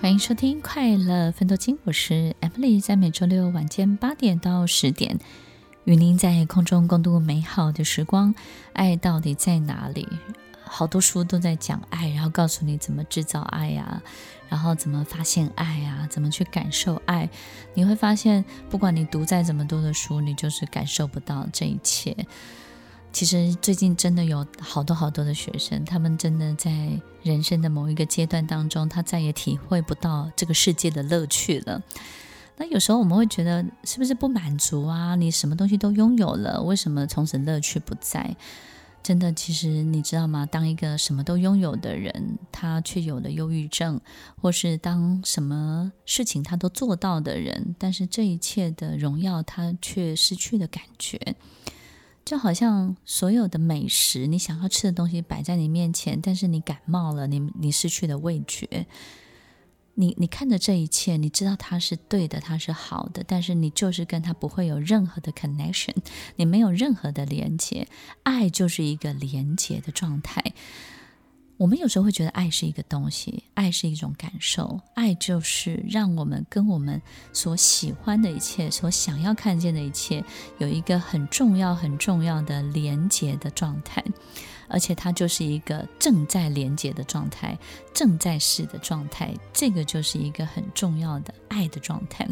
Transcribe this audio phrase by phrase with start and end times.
[0.00, 5.18] 欢迎收听《快乐奋斗金》，我是 Emily，在每周六晚间八点到十点，
[5.84, 8.34] 与您在空中共度美好的时光。
[8.72, 10.08] 爱到底在哪里？
[10.64, 14.02] 好多书都在讲爱，然后告诉你怎么制造爱呀，
[14.48, 17.28] 然后怎么发现爱呀，怎么去感受爱。
[17.74, 22.16] 你会发现，不管你读再怎么多的书，你就是感受不到这一切。
[23.12, 26.70] 其实最近真的有好多好多的学生，他们真的在
[27.22, 31.82] 人生的某一个阶段当中，他再也体会不到这个世界的乐趣了。
[32.56, 35.16] 那有时候我们会觉得，是不是不满足啊？
[35.16, 38.36] 你什么东西都拥有了，为什么从此乐趣不在？
[39.02, 40.44] 真的，其实你知道吗？
[40.44, 43.98] 当一个什么都拥有的人，他却有了忧郁症，
[44.40, 51.18] 或是当什么事情他都做到的人，但是这一切的荣耀，他却失去了感觉。
[52.30, 58.86] 就好像所有的美食，你想要吃的东西摆在你面前，但是你感冒了，你你失去了味觉。
[59.94, 65.96] 你你看着这一切，你知道它是对的，它是好的，但是你就是跟它不会有任何的 connection，
[66.36, 67.88] 你没有任何的连接。
[68.22, 70.40] 爱就是一个连接的状态。
[71.60, 76.98] 我们有时候会觉得爱是一个东西，爱是一种感受，爱就是让我们跟我们
[77.34, 80.24] 所喜欢的一切、所想要看见的一切
[80.56, 84.02] 有一个很重要、很重要的连接的状态，
[84.68, 87.58] 而且它就是一个正在连接的状态、
[87.92, 92.26] 正在是的状态，这个就是一个很重要的爱的状态。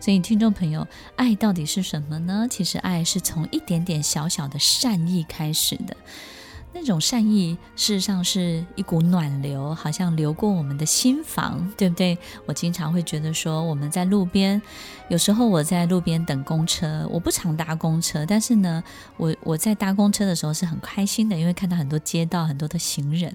[0.00, 2.48] 所以，听众朋友，爱到底是什么呢？
[2.50, 5.94] 其实，爱是从一点点小小的善意开始的。
[6.76, 12.18] 那种善意，事实上是一股暖流，好像流过我们的心房，对不对？
[12.46, 14.60] 我经常会觉得说，我们在路边，
[15.08, 18.82] 有时候我在路边等公车，我不常搭公车，但是呢，
[19.16, 23.32] 我我在搭公车的时候是很开心的，因为看到很多街道，很多的行人。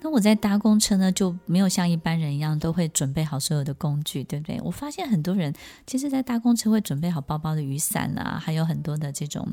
[0.00, 4.58] 那我在搭公车呢，就没有像一般人一样都会准备好所有的工具，对不对？
[4.64, 5.54] 我发现很多人
[5.86, 9.52] 其实，在搭公车会准备好包包的雨伞啊，还有很多的这种。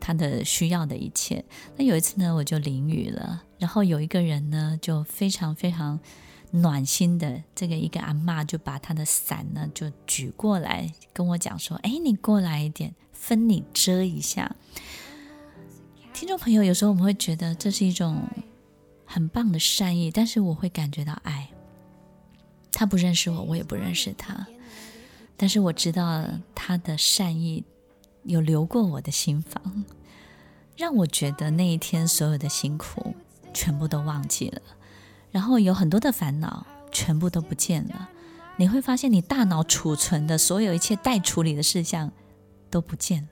[0.00, 1.44] 他的需要的一切。
[1.76, 5.98] 那有一次呢，我就淋雨了，然后有一个人呢，就非常非常
[6.50, 14.56] 暖心的，这个一个阿嬷就把他的伞呢就举过来，跟我讲说：“哎，你过来一点，分你遮一下。”
[16.14, 18.22] 听众朋友，有时候我们会觉得这是一种
[19.04, 21.48] 很棒的善意，但是我会感觉到爱。
[22.72, 24.46] 他不认识我，我也不认识他，
[25.36, 27.64] 但是我知道他的善意。
[28.28, 29.84] 有流过我的心房，
[30.76, 33.14] 让我觉得那一天所有的辛苦
[33.54, 34.60] 全部都忘记了，
[35.30, 38.10] 然后有很多的烦恼全部都不见了。
[38.56, 42.12] 你会发现，你大脑储存的所有一切待处理的事项
[42.68, 43.30] 都不见了，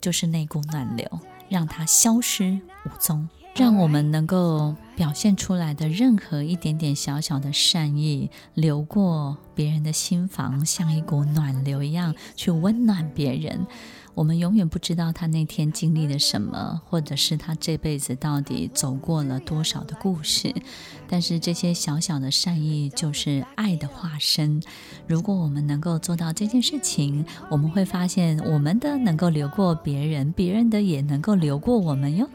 [0.00, 3.28] 就是那股暖流，让它消失无踪。
[3.56, 13.64] 让我们能够表现出来的任何一点点小小的善意，流过别人的心房，像一股暖流一样去温暖别人。
[14.14, 20.54] 我们永远不知道他那天经历了什么，或者是他这辈子到底走过了多少的故事。
[21.08, 24.62] 但是这些小小的善意就是爱的化身。
[25.06, 32.28] 如果我们能够做到这件事情，我们会发现我们的能够留过别人，别人的也能够留过我们哟。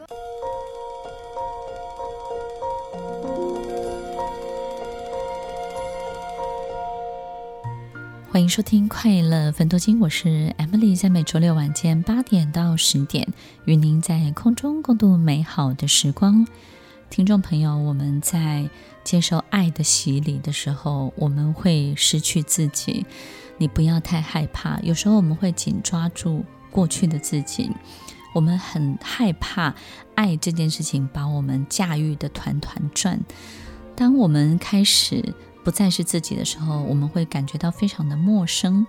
[8.32, 13.26] 欢迎收听《快乐分多金》，我是 Emily，在每周六晚间八点到十点，
[13.64, 16.46] 与您在空中共度美好的时光。
[17.10, 18.70] 听众朋友，我们在
[19.02, 23.04] 接受爱的洗礼的时候，我们会失去自己。
[23.58, 27.68] 你不要太害怕，有时候我们会紧抓住过去的自己，
[28.32, 29.74] 我们很害怕
[30.14, 33.18] 爱这件事情把我们驾驭得团团转。
[33.96, 35.34] 当我们开始。
[35.64, 38.86] 不再是自己的时候，我们会感觉到非常的陌生。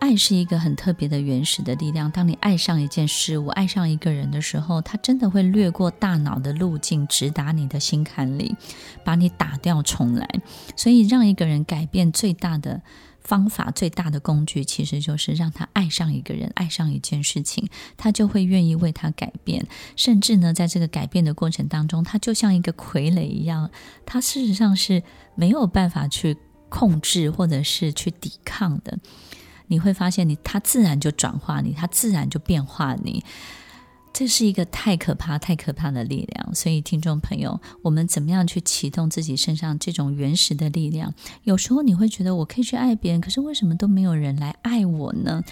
[0.00, 2.10] 爱是一个很特别的原始的力量。
[2.10, 8.54] 当你爱上一件事物，爱上一个人的时候，它真的会掠过大脑的路径，直达你的心坎里，
[9.04, 10.28] 把你打掉重来。
[10.76, 12.82] 所以，让一个人改变最大的。
[13.24, 19.66] 方法最大的工具，其实就是让他爱上一个人，爱上一件事情，他就会愿意为他改变。
[19.96, 23.70] 甚至呢，在这个改变的过程当中，他就像一个傀儡一样，
[24.04, 25.02] 他事实上是
[25.34, 26.36] 没有办法去
[26.68, 28.98] 控制或者是去抵抗的。
[29.66, 33.24] 你会发现你，他自然就转化你，他自然就变化你。
[34.14, 41.12] 这是一个太可怕、太可怕的力量，所以听众朋友，我们怎么样去启动自己身上这种原始的力量？
[41.42, 45.42] 有时候你会觉得我可以去爱别人，可是为什么都没有人来爱我呢？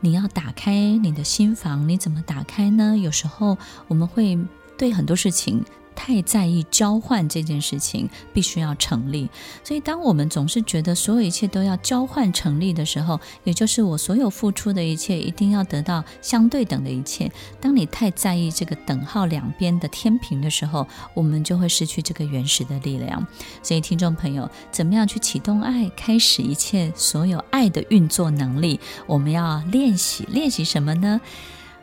[0.00, 2.98] 你要打开你的心房，你怎么打开呢？
[2.98, 3.56] 有时候
[3.86, 4.36] 我们会
[4.76, 9.28] 对很多事情太在意交换这件事情必须要成立。
[9.62, 17.30] 所以，当我们总是觉得所有一切都要交换成立的时候，也就是我所有付出的一切一定要得到相对等的一切。
[17.60, 23.26] 当你太在意这个等号两边的天平的时候，我们就会失去这个原始的力量。
[23.62, 28.80] 所以，听众朋友，怎么样去启动爱，开始一切所有爱的运作能力？
[29.06, 31.20] 我们要练习，练习什么呢？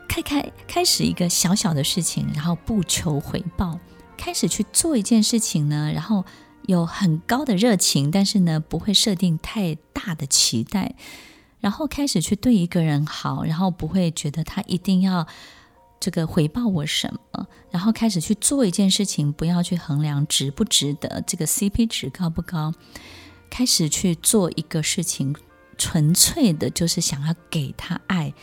[0.07, 3.79] 开开开始一个小小的事情，然后不求回报，
[4.19, 6.25] 开始去做一件事情呢，然后
[6.68, 10.94] 有很高的热情，但是呢，不会设定太大的期待，
[11.62, 15.25] 然后开始去对一个人好，然后不会觉得他一定要
[16.01, 22.74] 这个回报我什么，然后开始去做一件事情，不要去衡量值不值得，这个 CP 值高不高，
[23.50, 25.33] 开始去做一个事情，
[25.77, 28.33] 纯粹的就是想要给他爱，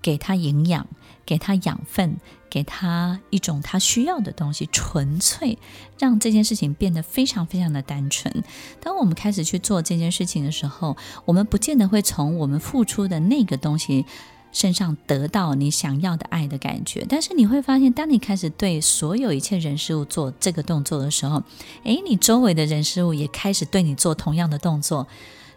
[0.00, 0.86] 给他营养。
[1.28, 2.16] 给他养分，
[2.48, 5.58] 给他一种他需要的东西，纯粹
[5.98, 8.32] 让这件事情变得非常非常的单纯。
[8.80, 10.96] 当我们开始去做这件事情的时候，
[11.26, 14.06] 我们不见得会从我们付出的那个东西
[14.52, 17.04] 身上得到你想要的爱的感觉。
[17.06, 21.42] 但是你会发现，当你开始对所有一切人事物做这个动作的时候，
[21.84, 25.06] 诶，你周围的人事物也开始对你做同样的动作。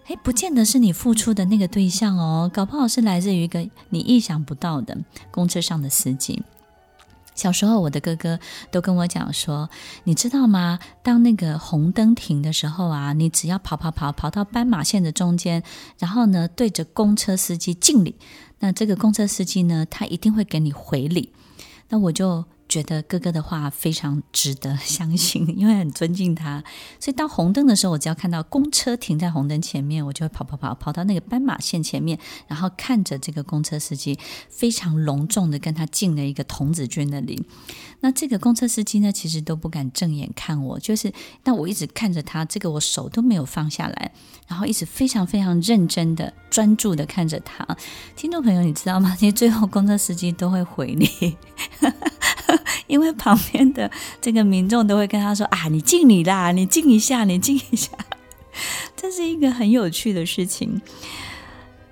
[0.07, 4.97] 诶，不见得是你付出的那个对象哦，搞不好是来自于一个你意想不到的
[5.29, 6.43] 公车上的司机。
[7.33, 8.39] 小时候，我的哥哥
[8.71, 9.69] 都跟我讲说，
[10.03, 10.79] 你知道吗？
[11.01, 15.63] 当那个红灯停的时候啊，你只要跑跑跑跑到斑马线的中间，
[15.97, 18.15] 然后呢，对着公车司机敬礼，
[18.59, 21.31] 那这个公车司机呢，他一定会给你回礼。
[21.89, 22.43] 那我就。
[22.71, 26.63] 觉得哥哥的话非常值得 相信，因为很尊敬他，
[27.01, 37.45] 所以当红灯的时候，我只要看到公车停在红灯前面，我就会跑跑跑跑到那个斑马线前面，然后看着这个公车司机非常隆重的跟他敬了一个童子军的礼。
[37.99, 41.11] 那这个公车司机呢，其实都不敢正眼看我，就是
[41.43, 44.13] 那我一直看着他，这个我手都没有放下来，
[44.47, 47.67] 然后一直非常非常认真的专注的看着他。
[48.15, 49.13] 听众朋友，你知道吗？
[49.19, 51.35] 其实最后公车司机都会回礼。
[52.91, 53.89] 因为旁边的
[54.19, 57.89] 这个民众都会跟他说：“啊，你敬你啦，你敬一下，你敬一下。
[58.97, 60.81] ”这是一个很有趣的事情。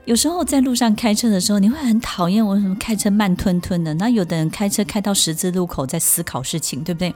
[0.03, 3.93] 有时候在路上开车的时候，你会很讨厌我为什么开车慢吞吞的。
[3.93, 7.15] 那有的人开车开到十字路口在思考事情，对不对？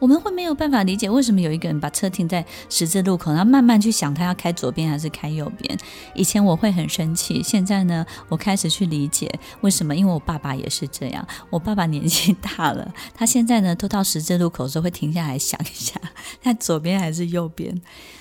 [0.00, 5.78] 我们会没有办法理解为什么有一个人把车停在十字路口，然后慢慢去想他要开左边还是开右边。
[6.14, 9.30] 以前我会很生气，现在呢，我开始去理解
[9.60, 11.24] 为什么，因为我爸爸也是这样。
[11.50, 15.94] 我爸爸年纪大了，他现在呢，都到十字路口的时候会停下来想一下，
[16.42, 17.70] 他左边还是右边。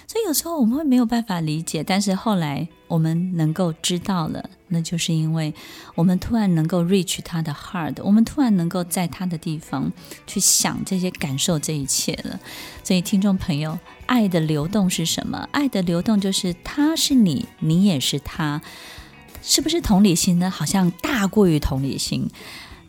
[0.06, 5.54] 所以有时候我们会没有办法理解，但是后来我们能够知道了，那就是因为
[5.96, 9.90] 我们突然能够 reach 他的 heart，我们突然能够在他的地方
[10.28, 12.38] 去想这些、感受这一切了。
[12.84, 15.48] 所以听众朋友，爱的流动是什么？
[15.54, 18.62] 爱的流动就是他是你，你也是他，
[19.42, 20.50] 是不是同理心呢？
[20.50, 22.30] 好像大过于同理心。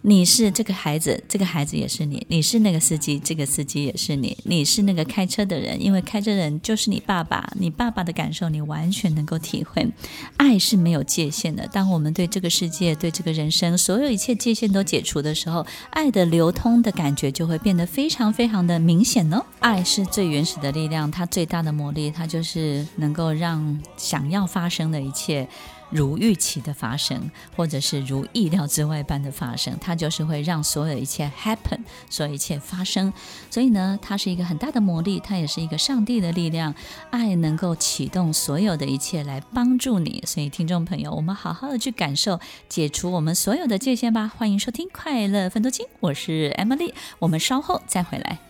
[0.02, 9.86] 你是这个孩子，这个孩子也是你；你是那个司机，这个司机也是你；你是那个开车的人，因为开车人就是你爸爸，你爸爸的感受你完全能够体会。
[10.38, 11.66] 爱是没有界限的。
[11.68, 19.44] 当我们对这个世界、对这个人生所有一切界限都解除的时候，爱的流通的感觉就会变得非常非常的明显哦。
[19.58, 25.46] 爱是最原始的力量，它最大的魔力，它就是能够让想要发生的一切。
[25.90, 33.12] 如预期的发生，或者是如意料之外般的发生，它就是会让所有一切 happen，所有一切发生。
[33.50, 36.74] 所以呢，它是一个很大的魔力，它也是一个上帝的力量。
[37.10, 40.22] 爱能够启动所有的一切来帮助你。
[40.26, 44.30] 所以，听众朋友，我们好好的去感受，解除我们所有的界限吧。
[44.36, 48.49] 欢迎收听《快乐分多金》，我是 Emily，我们稍后再回来。